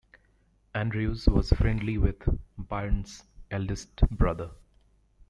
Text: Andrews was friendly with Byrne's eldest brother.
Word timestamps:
Andrews 0.73 1.27
was 1.27 1.51
friendly 1.51 1.99
with 1.99 2.27
Byrne's 2.57 3.23
eldest 3.51 3.97
brother. 4.09 4.49